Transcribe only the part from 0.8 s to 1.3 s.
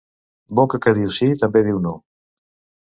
que diu